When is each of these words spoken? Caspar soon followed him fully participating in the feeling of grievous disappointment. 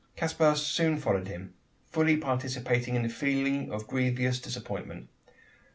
Caspar 0.15 0.55
soon 0.55 0.97
followed 0.97 1.27
him 1.27 1.53
fully 1.85 2.17
participating 2.17 2.95
in 2.95 3.03
the 3.03 3.07
feeling 3.07 3.71
of 3.71 3.85
grievous 3.85 4.41
disappointment. 4.41 5.09